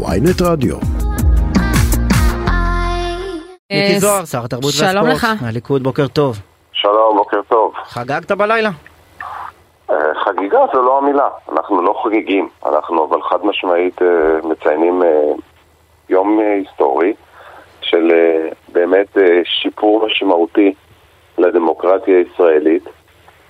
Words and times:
ויינט 0.00 0.42
רדיו. 0.42 0.76
מיקי 3.72 4.00
זוהר, 4.00 4.24
שר 4.24 4.44
התרבות 4.44 4.64
והספורט. 4.64 4.92
שלום 4.92 5.06
לך. 5.06 5.26
מהליכוד, 5.42 5.82
בוקר 5.82 6.06
טוב. 6.08 6.36
שלום, 6.72 7.16
בוקר 7.16 7.40
טוב. 7.48 7.74
חגגת 7.84 8.32
בלילה? 8.32 8.70
אה, 9.90 9.96
חגיגה 10.24 10.58
זו 10.72 10.82
לא 10.82 10.98
המילה, 10.98 11.28
אנחנו 11.52 11.82
לא 11.82 12.00
חגיגים, 12.04 12.48
אנחנו 12.66 13.04
אבל 13.04 13.22
חד 13.22 13.46
משמעית 13.46 14.02
אה, 14.02 14.08
מציינים 14.44 15.02
אה, 15.02 15.32
יום 16.08 16.38
היסטורי 16.38 17.14
של 17.80 18.12
באמת 18.72 19.16
שיפור 19.44 20.06
משמעותי 20.06 20.74
לדמוקרטיה 21.38 22.18
הישראלית 22.18 22.84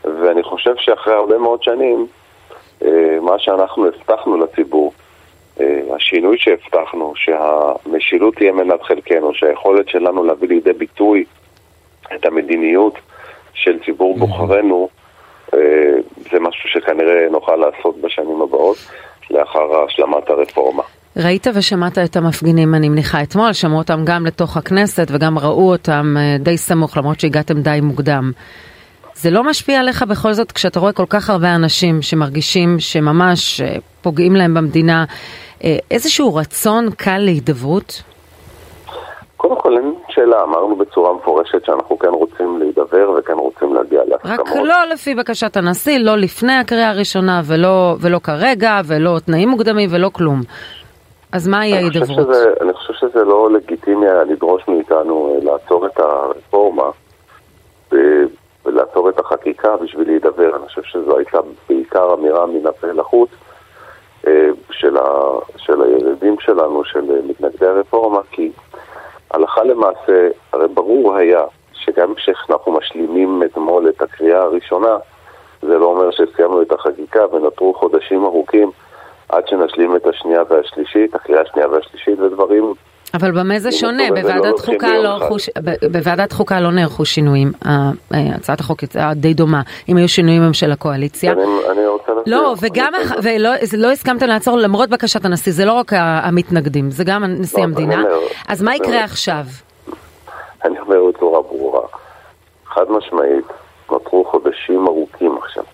ואני 0.05 0.43
חושב 0.43 0.75
שאחרי 0.77 1.15
הרבה 1.15 1.39
מאוד 1.39 1.63
שנים 1.63 2.07
מה 3.21 3.39
שאנחנו 3.39 3.87
הבטחנו 3.87 4.37
לציבור, 4.37 4.93
השינוי 5.96 6.37
שהבטחנו, 6.39 7.12
שהמשילות 7.16 8.35
תהיה 8.36 8.53
מנת 8.53 8.82
חלקנו, 8.82 9.35
שהיכולת 9.35 9.89
שלנו 9.89 10.25
להביא 10.25 10.49
לידי 10.49 10.72
ביטוי 10.72 11.25
את 12.14 12.27
המדיניות 12.27 12.94
של 13.54 13.79
ציבור 13.85 14.18
בוחרינו 14.18 14.89
אה, 15.54 15.58
זה 16.32 16.41
משהו 16.41 16.68
שכנראה 16.68 17.29
נוכל 17.30 17.57
לעשות 17.57 18.00
בשנים 18.00 18.43
הבאות, 18.43 18.77
לאחר 19.30 19.85
השלמת 19.85 20.30
הרפורמה. 20.30 20.82
ראית 21.17 21.46
ושמעת 21.55 21.99
את 21.99 22.16
המפגינים, 22.16 22.75
אני 22.75 22.89
מניחה, 22.89 23.22
אתמול, 23.22 23.53
שמעו 23.53 23.79
אותם 23.79 24.00
גם 24.05 24.27
לתוך 24.27 24.57
הכנסת 24.57 25.07
וגם 25.11 25.39
ראו 25.39 25.72
אותם 25.72 26.14
אה, 26.19 26.36
די 26.39 26.57
סמוך, 26.57 26.96
למרות 26.96 27.21
שהגעתם 27.21 27.61
די 27.61 27.79
מוקדם. 27.82 28.30
זה 29.22 29.31
לא 29.31 29.44
משפיע 29.44 29.81
עליך 29.81 30.03
בכל 30.03 30.32
זאת 30.32 30.53
כשאתה 30.53 30.81
רואה 30.81 30.93
כל 30.93 31.07
כך 31.11 31.30
הרבה 31.30 31.54
אנשים 31.54 32.03
שמרגישים 32.03 32.77
שממש 32.78 33.61
אה, 33.61 33.77
פוגעים 34.03 34.36
להם 34.36 34.55
במדינה, 34.55 35.05
איזשהו 35.91 36.34
רצון 36.34 36.91
קל 36.91 37.19
להידברות? 37.19 38.03
קודם 39.36 39.56
כל 39.56 39.77
אין 39.77 39.94
שאלה, 40.08 40.42
אמרנו 40.42 40.77
בצורה 40.77 41.14
מפורשת 41.14 41.64
שאנחנו 41.64 41.98
כן 41.98 42.08
רוצים 42.08 42.58
להידבר 42.58 43.10
וכן 43.19 43.32
רוצים 43.32 43.74
להגיע 43.74 44.00
להסכמות. 44.06 44.41
רק 44.41 44.56
לא 44.56 44.84
לפי 44.92 45.14
בקשת 45.14 45.56
הנשיא, 45.56 45.98
לא 45.98 46.16
לפני 46.16 46.52
הקריאה 46.52 46.91
הראשונה 46.91 47.41
ולא, 47.44 47.97
ולא 48.00 48.19
כרגע 48.19 48.80
ולא 48.84 49.19
תנאים 49.27 49.48
מוקדמים 49.48 49.88
ולא 49.92 50.10
כלום. 50.12 50.41
אז 51.32 51.48
מהי 51.48 51.75
ההידברות? 51.75 52.28
אני 52.60 52.72
חושב 52.72 52.92
שזה 52.92 53.25
לא 53.25 53.50
לגיטימי 53.52 54.06
לדרוש 54.30 54.62
מאיתנו 54.69 55.34
אה, 55.34 55.44
לעצור 55.44 55.86
את 55.86 55.98
הרפורמה 56.00 56.91
ולעצור 58.66 59.08
את 59.08 59.18
החקיקה 59.18 59.77
בשביל 59.77 60.06
להידבר. 60.06 60.56
אני 60.56 60.66
חושב 60.66 60.82
שזו 60.82 61.18
הייתה 61.18 61.38
בעיקר 61.68 62.14
אמירה 62.14 62.46
מן 62.46 62.66
הפה 62.66 62.86
לחוץ 62.86 63.30
אה, 64.27 64.48
של, 64.70 64.96
ה, 64.96 65.08
של 65.56 65.82
הילדים 65.82 66.36
שלנו, 66.41 66.84
של 66.84 67.20
מתנגדי 67.27 67.66
הרפורמה, 67.66 68.20
כי 68.30 68.50
הלכה 69.30 69.64
למעשה, 69.64 70.28
הרי 70.52 70.69
ברור 70.69 71.16
היה 71.16 71.44
שגם 71.74 72.14
כשאנחנו 72.14 72.72
משלימים 72.72 73.42
אתמול 73.42 73.88
את 73.88 74.02
הקריאה 74.02 74.42
הראשונה, 74.42 74.97
זה 75.62 75.78
לא 75.78 75.84
אומר 75.84 76.10
שסיימנו 76.10 76.62
את 76.62 76.72
החקיקה 76.72 77.34
ונותרו 77.34 77.74
חודשים 77.74 78.24
ארוכים 78.24 78.70
עד 79.28 79.48
שנשלים 79.48 79.97
את 79.97 80.06
השנייה 80.06 80.42
והשלישית, 80.48 81.14
הקריאה 81.14 81.41
השנייה 81.41 81.69
והשלישית 81.69 82.20
ודברים 82.20 82.74
אבל 83.14 83.30
במה 83.30 83.58
זה 83.58 83.72
שונה? 83.72 84.02
בוועדת 84.10 84.60
חוקה, 84.60 84.98
לא 84.98 85.08
ערכו, 85.08 85.36
בוועדת 85.92 86.32
חוקה 86.32 86.60
לא 86.60 86.70
נערכו 86.70 87.05
שינויים. 87.05 87.52
הצעת 88.10 88.60
החוק 88.60 88.82
יצאה 88.82 89.14
די 89.14 89.34
דומה. 89.34 89.62
אם 89.88 89.96
היו 89.96 90.08
שינויים 90.08 90.42
הם 90.42 90.52
של 90.52 90.72
הקואליציה. 90.72 91.32
אני, 91.32 91.42
אני 91.70 91.86
רוצה 91.86 92.12
להסביר. 92.12 92.41
לא, 92.41 92.54
וגם, 92.60 92.92
ולא 93.22 93.50
לא 93.78 93.91
הסכמתם 93.91 94.27
לעצור 94.27 94.56
למרות 94.56 94.88
בקשת 94.88 95.24
הנשיא, 95.24 95.52
זה 95.52 95.64
לא 95.64 95.72
רק 95.72 95.92
המתנגדים, 95.96 96.91
זה 96.91 97.04
גם 97.04 97.24
נשיא 97.24 97.58
לא, 97.58 97.64
המדינה. 97.64 98.02
אז 98.48 98.62
מה 98.62 98.77
יקרה 98.77 99.04
עכשיו? 99.04 99.44
אני 100.64 100.80
אומר 100.80 100.97
בצורה 101.08 101.42
ברורה. 101.42 101.86
חד 102.66 102.84
משמעית, 102.91 103.44
נותרו 103.91 104.25
חודשים 104.25 104.87
ארוכים 104.87 105.38
עכשיו, 105.42 105.64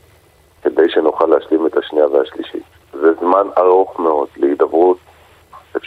כדי 0.63 0.89
שנוכל 0.89 1.27
להשלים 1.27 1.67
את 1.67 1.77
השנייה 1.77 2.07
והשלישית. 2.07 2.63
זה 2.93 3.13
זמן 3.21 3.47
ארוך 3.59 4.01
מאוד 4.01 4.29
להידברות 4.37 4.99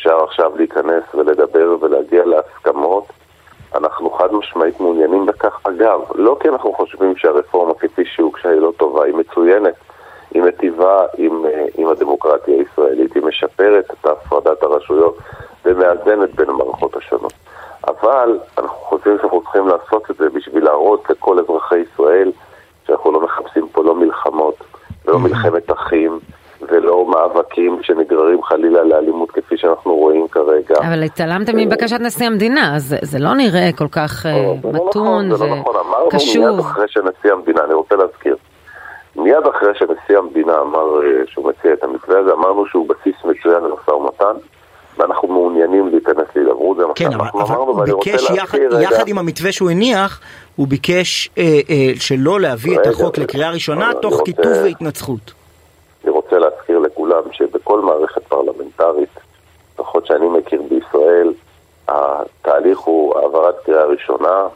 אפשר 0.01 0.23
עכשיו 0.23 0.51
להיכנס 0.57 1.03
ולדבר 1.13 1.75
ולהגיע 1.81 2.25
להסכמות. 2.25 3.05
אנחנו 3.75 4.09
חד 4.09 4.33
משמעית 4.33 4.79
מעוניינים 4.79 5.25
בכך. 5.25 5.59
אגב, 5.63 6.01
לא 6.15 6.37
כי 6.39 6.49
אנחנו 6.49 6.73
חושבים 6.73 7.15
שהרפורמה 7.15 7.73
כפי 7.73 8.05
שהוגשה 8.05 8.49
היא 8.49 8.59
לא 8.59 8.73
טובה, 8.77 9.05
היא 9.05 9.13
מצוינת, 9.13 9.73
היא 10.31 10.41
מטיבה 10.41 11.05
עם, 11.17 11.45
אה, 11.45 11.65
עם 11.77 11.87
הדמוקרטיה 11.87 12.55
הישראלית, 12.55 13.15
היא 13.15 13.23
משפרת 13.23 13.85
את 13.91 14.05
הפרדת 14.05 14.63
הרשויות 14.63 15.17
ומאזנת 15.65 16.35
בין 16.35 16.49
המערכות 16.49 16.95
השונות. 16.95 17.33
אבל 17.87 18.39
אנחנו 18.57 18.77
חושבים 18.77 19.17
שאנחנו 19.17 19.41
צריכים 19.41 19.67
לעשות 19.67 20.11
את 20.11 20.15
זה 20.15 20.29
בשביל 20.29 20.63
להראות 20.63 21.09
לכל 21.09 21.39
אזרחי 21.39 21.77
ישראל 21.77 22.31
שאנחנו 22.87 23.11
לא 23.11 23.21
מחפשים 23.21 23.67
פה 23.71 23.83
לא 23.83 23.95
מלחמות 23.95 24.55
ולא 25.05 25.19
מלחמת 25.19 25.60
ולא 25.60 25.60
מאבקים 25.60 25.60
שנגררים 27.83 28.43
חלילה 28.43 28.83
לאלימות 28.83 29.31
כפי 29.31 29.57
שאנחנו 29.57 29.95
רואים 29.95 30.27
כרגע. 30.27 30.75
אבל 30.79 31.03
התעלמתם 31.03 31.57
מבקשת 31.57 31.99
נשיא 31.99 32.27
המדינה, 32.27 32.75
אז 32.75 32.95
זה 33.01 33.19
לא 33.19 33.33
נראה 33.33 33.69
כל 33.77 33.87
כך 33.91 34.25
אה, 34.25 34.31
לא 34.31 34.55
נכון, 34.71 34.87
מתון 34.87 35.31
וקשור. 35.31 35.47
זה 35.47 35.53
לא 35.53 35.59
נכון, 35.59 35.75
אמרנו 35.75 36.09
מיד 36.51 36.59
אחרי 36.59 36.85
שנשיא 36.87 37.31
המדינה, 37.31 37.63
אני 37.63 37.73
רוצה 37.73 37.95
להזכיר, 37.95 38.35
מיד 39.15 39.47
אחרי 39.55 39.75
שנשיא 39.75 40.17
המדינה 40.17 40.53
אמר 40.61 41.01
אה, 41.03 41.23
שהוא 41.27 41.49
מציע 41.49 41.73
את 41.73 41.83
המתווה 41.83 42.19
הזה, 42.19 42.33
אמרנו 42.33 42.65
שהוא 42.65 42.89
בסיס 42.89 43.15
מצוין 43.23 43.63
למשא 43.63 43.91
ומתן. 43.91 44.39
ואנחנו 44.97 45.27
מעוניינים 45.27 45.87
להיכנס 45.87 46.27
להידברות, 46.35 46.77
זה 46.77 46.85
מה 46.85 46.93
כן, 46.95 47.11
שאנחנו 47.11 47.41
אבל, 47.41 47.53
אמרנו, 47.53 47.77
ואני 47.77 47.91
רוצה 47.91 48.11
להזכיר 48.11 48.35
יחד, 48.35 48.57
רגע... 48.57 48.81
יחד 48.81 49.07
עם 49.07 49.17
המתווה 49.17 49.51
שהוא 49.51 49.69
הניח, 49.69 50.21
הוא 50.55 50.67
ביקש 50.67 51.29
אה, 51.37 51.43
אה, 51.69 51.91
שלא 51.99 52.39
להביא 52.39 52.71
רגע, 52.71 52.81
את 52.81 52.87
החוק 52.87 53.17
לקריאה 53.17 53.51
ראשונה 53.51 53.91
תוך 54.01 54.13
רוצה... 54.13 54.25
כיתוב 54.25 54.51
והתנצחות. 54.63 55.40
שבכל 57.31 57.81
מערכת 57.81 58.23
פרלמנטרית, 58.23 59.09
לפחות 59.73 60.05
שאני 60.05 60.29
מכיר 60.29 60.61
בישראל, 60.69 61.33
התהליך 61.87 62.79
הוא 62.79 63.17
העברת 63.17 63.55
קריאה 63.65 63.83
ראשונה, 63.83 64.47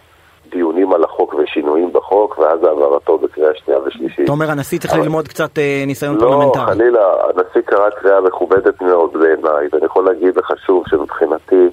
דיונים 0.50 0.94
על 0.94 1.03
החוק 1.03 1.34
ושינויים 1.34 1.94
בחוק, 1.94 2.38
ואז 2.40 2.64
העברתו 2.64 3.18
בקריאה 3.18 3.50
שנייה 3.56 3.80
ושלישית. 3.80 4.24
אתה 4.24 4.31
אומר 4.31 4.52
הנשיא 4.52 4.80
צריך 4.80 4.94
ללמוד 4.94 5.28
קצת 5.28 5.58
אה, 5.58 5.84
ניסיון 5.88 6.19
פרלמנטרי. 6.19 6.62
לא, 6.62 6.68
חלילה, 6.68 7.14
הנשיא 7.24 7.62
קרא 7.62 7.90
קריאה 7.90 8.22
מכובדת 8.22 8.81
מאוד 8.81 9.14
בעיניי, 9.14 9.68
ואני 9.72 9.85
יכול 9.85 10.06
להגיד 10.06 10.38
לך 10.38 10.53
שוב 10.66 10.84
שמבחינתי, 10.88 11.69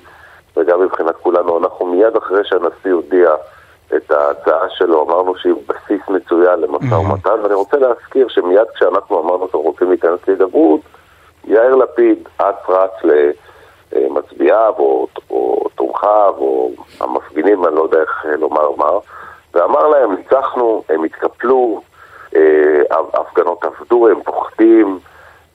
וגם 0.56 0.84
מבחינת 0.84 1.16
כולנו, 1.16 1.58
אנחנו 1.58 1.86
מיד 1.86 2.16
אחרי 2.16 2.40
שהנשיא 2.44 2.92
הודיע 2.92 3.30
את 3.96 4.10
ההצעה 4.10 4.70
שלו, 4.70 5.02
אמרנו 5.02 5.36
שהיא 5.36 5.54
בסיס 5.66 6.08
מצוין 6.08 6.60
למשא 6.60 6.94
ומתן, 6.94 7.40
ואני 7.42 7.54
רוצה 7.54 7.76
להזכיר 7.76 8.28
שמיד 8.28 8.66
כשאנחנו 8.74 9.20
אמרנו 9.20 9.38
שאנחנו 9.38 9.60
רוצים 9.60 9.88
להיכנס 9.88 10.18
להידברות, 10.28 10.80
יאיר 11.44 11.74
לפיד 11.74 12.28
אץ 12.36 12.68
רץ 12.68 12.90
למצביעיו 13.92 14.74
או, 14.78 15.06
או 15.30 15.68
תומכיו 15.74 16.34
או 16.38 16.70
המפגינים, 17.00 17.64
אני 17.64 17.74
לא 17.74 17.82
יודע 17.82 18.00
איך 18.00 18.24
לומר 18.38 18.70
מה, 18.76 18.90
ואמר 19.54 19.88
להם, 19.88 20.14
ניצחנו, 20.14 20.82
הם 20.88 21.04
התקפלו, 21.04 21.80
ההפגנות 22.90 23.64
עבדו, 23.64 24.08
הם 24.08 24.22
פוחדים. 24.22 24.98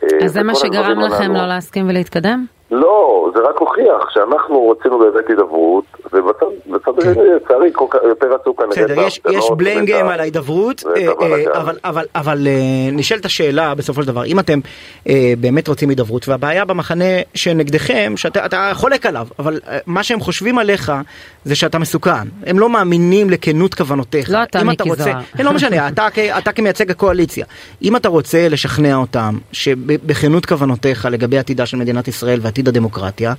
אז 0.02 0.34
זה 0.34 0.44
מה 0.44 0.56
שגרם 0.56 1.00
לכם 1.00 1.31
לא 1.36 1.48
להסכים 1.48 1.90
ולהתקדם? 1.90 2.46
לא, 2.72 3.30
זה 3.36 3.40
רק 3.50 3.58
הוכיח 3.60 4.10
שאנחנו 4.10 4.70
רצינו 4.70 5.00
באמת 5.00 5.30
הידברות, 5.30 5.84
ובצד 6.14 6.46
השני 6.98 7.14
כן. 7.14 7.22
לצערי 7.46 7.72
יותר 8.04 8.28
עסוק 8.42 8.62
כנראה. 8.62 8.88
בסדר, 8.88 9.38
יש 9.38 9.52
בליים 9.58 9.86
גיים 9.86 10.08
על 10.08 10.20
ההידברות, 10.20 10.84
אה, 10.96 11.08
אה, 11.86 12.02
אבל 12.16 12.48
אה, 12.48 12.90
נשאלת 12.92 13.26
השאלה 13.26 13.76
בסופו 13.76 14.02
של 14.02 14.08
דבר, 14.08 14.26
אם 14.26 14.40
אתם 14.40 14.60
באמת 15.40 15.68
רוצים 15.68 15.90
הידברות, 15.90 16.28
והבעיה 16.28 16.66
במחנה 16.66 17.04
שנגדכם, 17.34 18.14
שאתה 18.16 18.72
חולק 18.74 19.06
עליו, 19.06 19.28
אבל 19.40 19.60
מה 19.86 20.04
שהם 20.04 20.20
חושבים 20.20 20.58
עליך 20.58 20.92
זה 21.46 21.56
שאתה 21.56 21.80
מסוכן, 21.80 22.28
הם 22.46 22.60
לא 22.60 22.70
מאמינים 22.70 23.30
לכנות 23.30 23.74
כוונותיך. 23.74 24.30
לא 24.30 24.44
אתה 24.44 24.63
מיקי 24.63 24.90
זוהר. 24.98 25.18
לא 25.40 25.54
משנה, 25.54 25.88
אתה 26.38 26.52
כמייצג 26.52 26.92
הקואליציה, 26.92 27.46
אם 27.84 27.96
אתה 27.96 28.10
רוצה 28.10 28.50
לשכנע 28.50 28.96
אותם 28.96 29.38
שבכנות 29.52 30.46
כוונותיך 30.46 31.08
לגבי 31.12 31.38
עתידה 31.38 31.66
של 31.66 31.78
מדינת 31.78 32.08
ישראל 32.08 32.40
עתיד 32.57 32.68
הדמוקרטיה, 32.68 33.33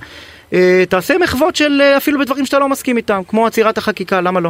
אה, 0.53 0.83
תעשה 0.89 1.17
מחוות 1.17 1.55
של 1.55 1.81
אה, 1.81 1.97
אפילו 1.97 2.19
בדברים 2.19 2.45
שאתה 2.45 2.59
לא 2.59 2.69
מסכים 2.69 2.97
איתם, 2.97 3.21
כמו 3.27 3.47
עצירת 3.47 3.77
החקיקה, 3.77 4.21
למה 4.21 4.39
לא? 4.39 4.49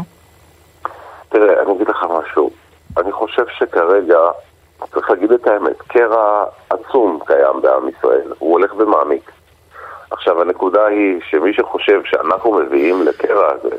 תראה, 1.30 1.62
אני 1.62 1.72
אגיד 1.76 1.90
לך 1.90 2.06
משהו. 2.20 2.52
אני 2.98 3.12
חושב 3.12 3.44
שכרגע, 3.58 4.18
צריך 4.94 5.10
להגיד 5.10 5.32
את 5.32 5.48
האמת, 5.48 5.82
קרע 5.88 6.46
עצום 6.70 7.20
קיים 7.26 7.62
בעם 7.62 7.90
ישראל, 7.90 8.34
הוא 8.40 8.52
הולך 8.52 8.74
ומעמיק. 8.78 9.32
עכשיו, 10.12 10.42
הנקודה 10.42 10.86
היא 10.86 11.20
שמי 11.30 11.54
שחושב 11.54 12.02
שאנחנו 12.06 12.54
מביאים 12.54 13.04
לקרע 13.04 13.52
הזה, 13.52 13.76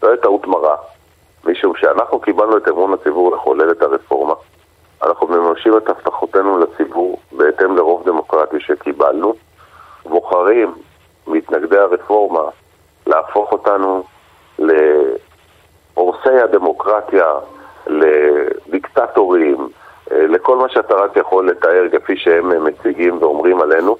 זו 0.00 0.08
הייתה 0.08 0.22
טעות 0.22 0.46
מרה. 0.46 0.76
משום 1.44 1.72
שאנחנו 1.76 2.20
קיבלנו 2.20 2.56
את 2.56 2.68
אמון 2.68 2.92
הציבור 2.92 3.36
לחולל 3.36 3.70
את 3.70 3.82
הרפורמה. 3.82 4.34
אנחנו 5.02 5.26
מממשים 5.26 5.76
את 5.76 5.88
הבטחותינו 5.88 6.58
לציבור 6.58 7.20
בהתאם 7.32 7.76
לרוב 7.76 8.04
דמוקרטי 8.06 8.56
שקיבלנו. 8.60 9.34
בוחרים 10.06 10.74
מתנגדי 11.26 11.78
הרפורמה 11.78 12.42
להפוך 13.06 13.52
אותנו 13.52 14.02
להורסי 14.58 16.38
הדמוקרטיה, 16.44 17.34
לדיקטטורים, 17.86 19.68
אה, 20.12 20.26
לכל 20.26 20.56
מה 20.56 20.68
שאתה 20.68 20.94
רק 20.94 21.16
יכול 21.16 21.50
לתאר 21.50 21.84
כפי 21.92 22.16
שהם 22.16 22.64
מציגים 22.64 23.18
ואומרים 23.20 23.60
עלינו, 23.60 23.96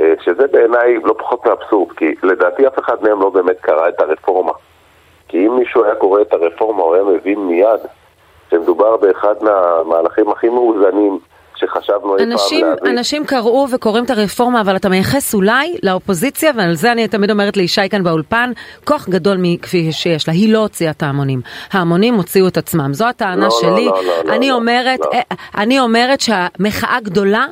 אה, 0.00 0.14
שזה 0.24 0.46
בעיניי 0.46 0.96
לא 1.04 1.14
פחות 1.18 1.46
מאבסורד, 1.46 1.92
כי 1.92 2.14
לדעתי 2.22 2.66
אף 2.66 2.78
אחד 2.78 3.02
מהם 3.02 3.20
לא 3.20 3.30
באמת 3.30 3.60
קרא 3.60 3.88
את 3.88 4.00
הרפורמה. 4.00 4.52
כי 5.28 5.46
אם 5.46 5.56
מישהו 5.56 5.84
היה 5.84 5.94
קורא 5.94 6.20
את 6.20 6.32
הרפורמה 6.32 6.82
הוא 6.82 6.94
היה 6.94 7.04
מבין 7.04 7.38
מיד 7.38 7.80
שמדובר 8.50 8.96
באחד 8.96 9.34
מהמהלכים 9.40 10.30
הכי 10.30 10.48
מאוזנים 10.48 11.18
שחשבנו 11.60 12.16
אי 12.16 12.22
פעם 12.22 12.30
להביא. 12.30 12.90
אנשים 12.90 13.24
קראו 13.24 13.66
וקוראים 13.72 14.04
את 14.04 14.10
הרפורמה, 14.10 14.60
אבל 14.60 14.76
אתה 14.76 14.88
מייחס 14.88 15.34
אולי 15.34 15.76
לאופוזיציה, 15.82 16.52
ועל 16.56 16.74
זה 16.74 16.92
אני 16.92 17.08
תמיד 17.08 17.30
אומרת 17.30 17.56
לישי 17.56 17.88
כאן 17.88 18.04
באולפן, 18.04 18.52
כוח 18.84 19.08
גדול 19.08 19.36
מכפי 19.40 19.92
שיש 19.92 20.28
לה. 20.28 20.34
היא 20.34 20.52
לא 20.52 20.58
הוציאה 20.58 20.90
את 20.90 21.02
ההמונים. 21.02 21.40
ההמונים 21.72 22.14
הוציאו 22.14 22.48
את 22.48 22.56
עצמם. 22.56 22.94
זו 22.94 23.06
הטענה 23.06 23.44
לא, 23.44 23.50
שלי. 23.50 23.84
לא, 23.84 24.02
לא, 24.06 24.24
לא, 24.24 24.32
אני, 24.32 24.48
לא, 24.48 24.54
אומרת, 24.54 25.00
לא. 25.00 25.10
אה, 25.12 25.20
אני 25.58 25.80
אומרת 25.80 26.20
שהמחאה 26.20 26.98
גדולה 27.02 27.46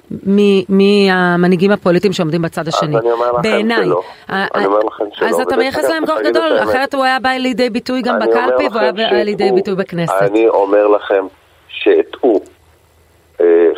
מהמנהיגים 0.69 1.71
הפוליטיים 1.71 2.13
שעומדים 2.13 2.43
בצד 2.43 2.69
השני. 2.69 2.99
אני 2.99 3.11
אומר 3.11 3.33
לכם 3.33 3.43
בעיניי. 3.43 3.85
שלא. 3.85 4.03
אה, 4.31 4.47
אני 4.55 4.67
אומר 4.67 4.79
לכם 4.79 5.05
שלא, 5.13 5.29
אז 5.29 5.41
אתה 5.41 5.57
מייחס 5.57 5.85
להם 5.85 6.07
כוח 6.07 6.19
גדול. 6.25 6.59
אחרת 6.63 6.95
הוא 6.95 7.05
היה 7.05 7.19
בא 7.21 7.31
לידי 7.31 7.71
ביטוי 7.71 8.03
גם 8.03 8.19
בקלפי 8.19 8.69
והוא 8.69 8.81
היה 8.81 8.93
בא 8.93 9.03
לידי. 9.03 9.49
ביטוי 9.53 9.75
בכנסת. 9.75 10.13
אני 10.21 10.49
אומר 10.49 10.87
לכם 10.87 11.27
שהטעו 11.69 12.35
אה, 12.35 12.38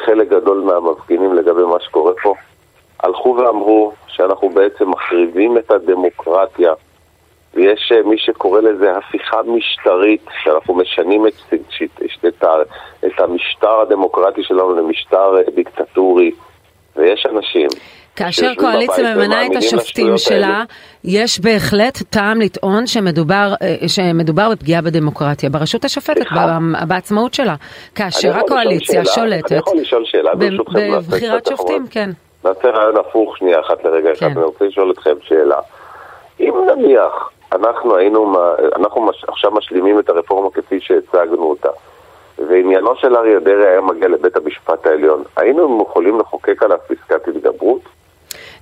חלק 0.06 0.29
גדול 0.29 0.61
מהמפגינים 0.61 1.35
לגבי 1.35 1.62
מה 1.62 1.81
שקורה 1.81 2.12
פה. 2.23 2.35
הלכו 3.02 3.37
ואמרו 3.38 3.93
שאנחנו 4.06 4.50
בעצם 4.50 4.91
מחריבים 4.91 5.58
את 5.58 5.70
הדמוקרטיה 5.70 6.73
ויש 7.55 7.93
אה, 7.93 8.02
מי 8.02 8.19
שקורא 8.19 8.61
לזה 8.61 8.97
הפיכה 8.97 9.43
משטרית, 9.43 10.25
שאנחנו 10.43 10.75
משנים 10.75 11.26
את, 11.26 11.32
את, 11.55 11.61
את, 12.25 12.44
את, 13.06 13.20
המשטר 13.20 13.81
הדמוקרטי 13.81 14.43
שלנו 14.43 14.75
למשטר 14.75 15.37
אה, 15.37 15.43
דיקטטורי 15.55 16.32
ויש 16.97 17.26
אנשים 17.26 17.69
כאשר 18.25 18.53
קואליציה 18.59 19.15
ממנה 19.15 19.47
את 19.47 19.57
השופטים 19.57 20.19
שלה, 20.19 20.47
האלה. 20.47 20.63
יש 21.05 21.41
בהחלט 21.41 21.99
טעם 22.11 22.41
לטעון 22.41 22.87
שמדובר, 22.87 23.53
אה, 23.63 23.89
שמדובר 23.89 24.51
בפגיעה 24.51 24.83
בדמוקרטיה, 24.83 25.51
ברשות 25.51 25.85
השופטת, 25.85 26.17
סליחה? 26.17 26.59
ב- 26.83 26.89
בעצמאות 26.89 27.35
שלה. 27.35 27.55
כאשר 27.95 28.37
הקואליציה? 28.37 29.05
שולטת 29.05 29.53
אני 29.53 29.59
יכול 29.61 29.79
לשאול 29.81 30.05
שאלה 30.05 30.35
ברשותכם? 30.35 30.93
בבחירת 30.97 31.47
שופטים. 31.47 31.87
כן. 31.91 32.11
נעשה 32.45 32.69
רעיון 32.71 32.97
הפוך 32.97 33.37
שנייה 33.39 33.61
אחת 33.61 33.85
לרגע 33.85 34.13
אחד, 34.13 34.19
כן. 34.19 34.33
אני 34.37 34.45
רוצה 34.45 34.65
לשאול 34.65 34.91
אתכם 34.91 35.15
שאלה. 35.23 35.57
אם 36.41 36.53
נניח 36.77 37.31
אנחנו 37.53 37.97
היינו, 37.97 38.35
אנחנו 38.77 39.03
מש- 39.07 39.25
עכשיו 39.29 39.51
משלימים 39.51 39.99
את 39.99 40.09
הרפורמה 40.09 40.51
כפי 40.51 40.81
שהצגנו 40.81 41.43
אותה, 41.51 41.69
ועניינו 42.49 42.97
של 42.97 43.17
אריה 43.17 43.41
דרעי 43.41 43.67
היה 43.69 43.81
מגיע 43.81 44.09
לבית 44.09 44.37
המשפט 44.37 44.87
העליון, 44.87 45.23
היינו 45.37 45.87
יכולים 45.89 46.21
לחוקק 46.21 46.63
עליו 46.63 46.79
פסקת 46.89 47.29
התגברות? 47.29 47.81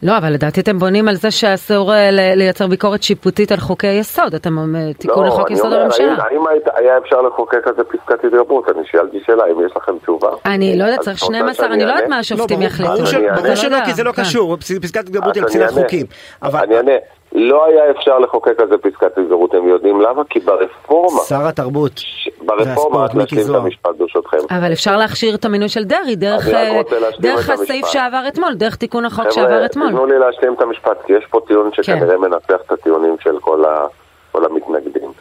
לא, 0.02 0.18
אבל 0.18 0.32
לדעתי 0.32 0.60
אתם 0.60 0.78
בונים 0.78 1.08
על 1.08 1.14
זה 1.14 1.30
שאסור 1.30 1.94
אה, 1.94 2.10
ל- 2.10 2.34
לייצר 2.34 2.66
ביקורת 2.66 3.02
שיפוטית 3.02 3.52
על 3.52 3.58
חוקי 3.58 3.86
יסוד, 3.86 4.34
אתם 4.34 4.74
אה, 4.76 4.92
תיקון 4.98 5.22
לא, 5.24 5.28
לחוק 5.28 5.46
אני 5.48 5.54
יסוד 5.56 5.66
אומר, 5.72 5.80
הממשלה. 5.82 6.06
האם, 6.06 6.20
האם 6.20 6.46
היית- 6.50 6.68
היה 6.74 6.98
אפשר 6.98 7.22
לחוקק 7.22 7.66
על 7.66 7.72
זה 7.76 7.82
פסקת 7.84 8.24
התגברות? 8.24 8.68
אני 8.68 8.82
שאלתי 8.90 9.18
שאלה, 9.26 9.42
אם 9.52 9.66
יש 9.66 9.72
לכם 9.76 9.92
תשובה. 10.02 10.28
אני 10.46 10.78
לא 10.78 10.84
יודעת, 10.84 11.00
צריך 11.00 11.16
את 11.18 11.22
רוצה 11.22 11.34
12, 11.38 11.54
שאני 11.66 11.74
אני 11.74 11.84
לא 11.84 11.88
יודעת? 11.92 12.08
מה 12.08 12.18
השופטים 12.18 12.46
ברור- 12.56 12.62
יחליטו. 12.62 12.92
ברור 12.92 13.06
אני. 13.48 13.56
שלא, 13.56 13.76
כי 13.84 13.94
זה 13.94 14.04
לא 14.04 14.12
כן. 14.12 14.22
קשור, 14.22 14.56
פס- 14.56 14.78
פסקת 14.82 15.00
התגברות 15.00 15.36
היא 15.36 15.42
על 15.44 15.62
אני. 15.62 15.82
חוקים. 15.82 16.06
אני 16.42 16.76
אענה. 16.76 16.92
לא 17.32 17.64
היה 17.64 17.90
אפשר 17.90 18.18
לחוקק 18.18 18.60
על 18.60 18.68
זה 18.68 18.78
פסקת 18.78 19.18
התגברות, 19.18 19.54
הם 19.54 19.68
יודעים 19.68 20.00
למה? 20.00 20.22
כי 20.30 20.40
ברפורמה, 20.40 21.20
שר 21.20 21.46
התרבות 21.46 21.92
ברפורמה, 22.38 22.64
והספורט, 22.66 23.10
רק 23.10 23.14
מיקי 23.14 23.36
להשלים 23.36 23.56
את. 23.56 23.62
המשפט 23.62 23.90
ברשותכם. 23.98 24.36
אבל 24.50 24.72
אפשר 24.72 24.96
להכשיר 24.96 25.34
את 25.34 25.44
המינוי 25.44 25.68
של 25.68 25.84
דרעי 25.84 26.16
דרך, 26.16 26.48
אה, 26.48 26.80
דרך 27.20 27.50
את 27.50 27.54
הסעיף 27.54 27.84
המשפט. 27.84 27.92
שעבר 27.92 28.24
אתמול, 28.28 28.54
דרך 28.54 28.76
תיקון 28.76 29.04
החוק 29.04 29.20
חבר'ה, 29.20 29.32
שעבר 29.32 29.64
אתמול. 29.64 29.90
תנו 29.90 30.06
לי 30.06 30.18
להשלים 30.18 30.54
את 30.54 30.62
המשפט, 30.62 31.02
כי 31.06 31.12
יש 31.12 31.24
פה 31.30 31.40
טיעון 31.46 31.70
כן. 31.70 31.82
שכנראה 31.82 32.18
מנצח 32.18 32.60
את 32.66 32.72
הטיעונים 32.72 33.16
של 33.20 33.38
כל, 33.40 33.64
ה, 33.64 33.86
כל 34.32 34.44
המתנגדים. 34.44 35.12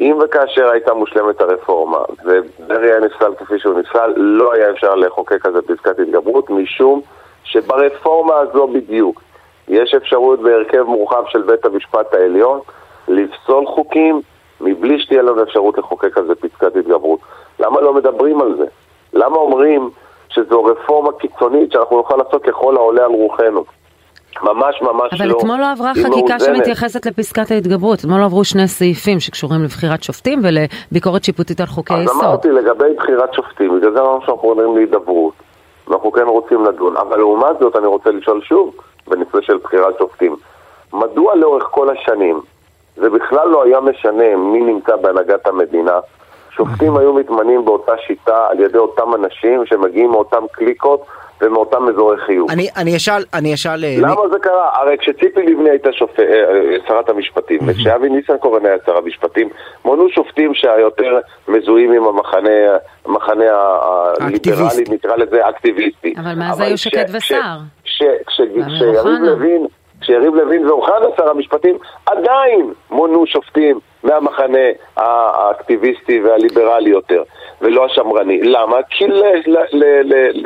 אם 0.00 0.18
וכאשר 0.24 0.70
הייתה 0.70 0.94
מושלמת 0.94 1.40
הרפורמה, 1.40 1.98
ודרעי 2.24 2.90
היה 2.90 3.00
נפסל 3.00 3.34
כפי 3.38 3.58
שהוא 3.58 3.78
נפסל, 3.80 4.12
לא 4.16 4.52
היה 4.52 4.70
אפשר 4.70 4.94
לחוקק 4.94 5.46
על 5.46 5.52
זה 5.52 5.62
פסקת 5.62 5.98
התגברות, 5.98 6.50
משום 6.50 7.00
שברפורמה 7.44 8.34
הזו 8.36 8.68
בדיוק 8.68 9.22
יש 9.68 9.94
אפשרות 9.94 10.40
בהרכב 10.40 10.82
מורחב 10.82 11.22
של 11.28 11.42
בית 11.42 11.64
המשפט 11.64 12.14
העליון 12.14 12.60
לפסול 13.08 13.66
חוקים 13.66 14.20
מבלי 14.60 15.00
שתהיה 15.00 15.22
לנו 15.22 15.42
אפשרות 15.42 15.78
לחוקק 15.78 16.18
על 16.18 16.26
זה 16.26 16.34
פסקת 16.34 16.76
התגברות. 16.76 17.20
למה 17.60 17.80
לא 17.80 17.94
מדברים 17.94 18.40
על 18.40 18.56
זה? 18.56 18.64
למה 19.12 19.36
אומרים 19.36 19.90
שזו 20.28 20.64
רפורמה 20.64 21.12
קיצונית 21.12 21.72
שאנחנו 21.72 21.96
נוכל 21.96 22.16
לעשות 22.16 22.42
ככל 22.42 22.76
העולה 22.76 23.04
על 23.04 23.10
רוחנו? 23.10 23.64
ממש 24.42 24.82
ממש 24.82 25.12
אבל 25.12 25.26
לא. 25.26 25.38
אתמול 25.38 25.60
לא 25.60 25.72
עברה 25.72 25.92
חקיקה 25.94 26.10
מאוזנת. 26.10 26.56
שמתייחסת 26.56 27.06
לפסקת 27.06 27.50
ההתגברות, 27.50 27.98
אתמול 28.00 28.20
לא 28.20 28.24
עברו 28.24 28.44
שני 28.44 28.68
סעיפים 28.68 29.20
שקשורים 29.20 29.62
לבחירת 29.64 30.02
שופטים 30.02 30.40
ולביקורת 30.44 31.24
שיפוטית 31.24 31.60
על 31.60 31.66
חוקי 31.66 31.94
אז 31.94 32.02
יסוד. 32.04 32.24
אמרתי 32.24 32.48
לגבי 32.48 32.94
בחירת 32.96 33.34
שופטים, 33.34 33.78
בגלל 33.78 33.92
זה 33.92 34.00
אמרנו 34.00 34.20
שאנחנו 34.20 34.48
עולים 34.48 34.76
להידברות, 34.76 35.34
אנחנו 35.90 36.12
כן 36.12 36.26
רוצים 36.26 36.64
לדון, 36.64 36.96
אבל 36.96 37.16
לעומת 37.16 37.58
זאת 37.60 37.76
אני 37.76 37.86
רוצה 37.86 38.10
לשאול 38.10 38.40
שוב, 38.42 38.74
בנושא 39.08 39.40
של 39.40 39.56
בחירת 39.56 39.98
שופטים, 39.98 40.36
מדוע 40.92 41.34
לאורך 41.34 41.64
כל 41.70 41.88
השנים, 41.90 42.40
זה 42.96 43.10
בכלל 43.10 43.48
לא 43.48 43.64
היה 43.64 43.80
משנה 43.80 44.36
מי 44.36 44.60
נמצא 44.60 44.96
בהנהגת 44.96 45.46
המדינה, 45.46 45.98
שופטים 46.50 46.96
היו 46.96 47.12
מתמנים 47.12 47.64
באותה 47.64 47.92
שיטה 48.06 48.46
על 48.50 48.60
ידי 48.60 48.78
אותם 48.78 49.14
אנשים 49.14 49.66
שמגיעים 49.66 50.10
מאותם 50.10 50.42
קליקות 50.52 51.06
ומאותם 51.40 51.88
אזורי 51.88 52.16
חיוב. 52.26 52.50
אני, 52.50 52.68
אני 52.76 52.96
אשאל, 52.96 53.24
אני 53.34 53.54
אשאל... 53.54 53.84
אה, 53.84 53.96
למה 53.98 54.28
זה 54.32 54.38
קרה? 54.38 54.68
הרי 54.72 54.98
כשציפי 54.98 55.42
לבני 55.42 55.70
הייתה 55.70 55.92
שופ... 55.92 56.20
אה, 56.20 56.24
אה, 56.24 56.76
שרת 56.88 57.08
המשפטים, 57.08 57.60
וכשאבי 57.66 58.08
ניסנקורן 58.08 58.66
היה 58.66 58.76
שר 58.86 58.96
המשפטים, 58.96 59.48
מונו 59.84 60.08
שופטים 60.10 60.54
שהיותר 60.54 61.18
מזוהים 61.48 61.92
עם 61.92 62.04
המחנה, 62.04 62.50
המחנה 63.04 63.44
הליברלי. 64.20 64.84
נקרא 64.88 65.16
לזה 65.16 65.48
אקטיביסטי. 65.48 66.14
אבל 66.18 66.34
מאז 66.34 66.60
היו 66.60 66.78
שקד 66.78 67.04
וסער. 67.12 67.58
כשיריב. 68.26 68.64
לוין, 69.22 69.66
כשיריב 70.00 70.34
לוין 70.34 70.66
ואוחנה 70.66 71.06
שר 71.16 71.30
המשפטים, 71.30 71.78
עדיין 72.06 72.72
מונו 72.90 73.26
שופטים 73.26 73.78
מהמחנה 74.02 74.68
האקטיביסטי 74.96 76.20
והליברלי 76.20 76.90
יותר, 76.90 77.22
ולא 77.60 77.84
השמרני. 77.84 78.40
למה? 78.42 78.76
כי 78.90 79.04